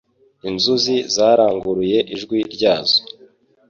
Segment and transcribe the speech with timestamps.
[0.49, 2.99] inzuzi zaranguruye ijwi ryazo